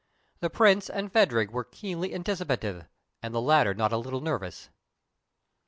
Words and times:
The 0.39 0.49
Prince 0.49 0.89
and 0.89 1.13
Phadrig 1.13 1.51
were 1.51 1.63
keenly 1.63 2.11
anticipative, 2.15 2.87
and 3.21 3.35
the 3.35 3.39
latter 3.39 3.75
not 3.75 3.91
a 3.93 3.97
little 3.97 4.19
nervous. 4.19 4.69